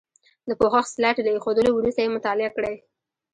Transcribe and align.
د 0.49 0.51
پوښښ 0.59 0.85
سلایډ 0.93 1.17
له 1.25 1.29
ایښودلو 1.35 1.71
وروسته 1.73 1.99
یې 2.01 2.13
مطالعه 2.15 2.51
کړئ. 2.55 2.75